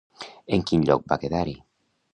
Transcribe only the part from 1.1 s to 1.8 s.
va quedar-hi?